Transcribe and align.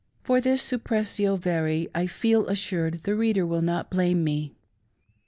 For 0.23 0.41
this 0.41 0.63
suppressio 0.63 1.37
vert 1.37 1.91
I 1.93 2.07
feel 2.07 2.47
assured 2.47 3.01
the 3.03 3.15
reader 3.15 3.45
will 3.45 3.61
not 3.61 3.91
blame 3.91 4.23
me. 4.23 4.55